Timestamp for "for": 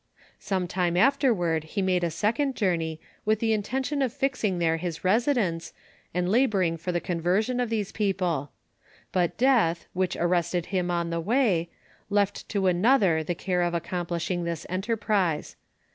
6.77-6.91